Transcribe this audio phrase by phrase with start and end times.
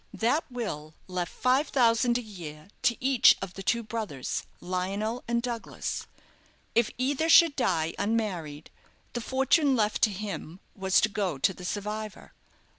[0.15, 5.43] "That will left five thousand a year to each of the two brothers, Lionel and
[5.43, 6.07] Douglas.
[6.73, 8.71] If either should die unmarried,
[9.13, 12.33] the fortune left to him was to go to the survivor.